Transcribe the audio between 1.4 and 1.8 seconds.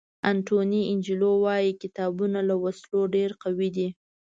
وایي